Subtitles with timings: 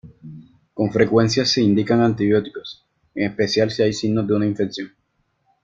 [0.73, 4.91] Con frecuencia se indican antibióticos, en especial si hay signos de una infección.